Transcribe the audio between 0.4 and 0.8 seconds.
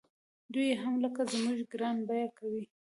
دوی یې